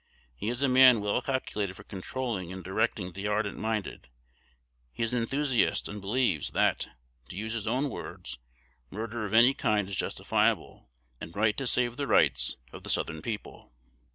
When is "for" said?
1.75-1.83